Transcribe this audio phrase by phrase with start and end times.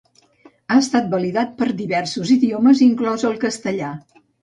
[0.51, 3.97] Ha estat validat per a diversos idiomes, inclòs el castellà.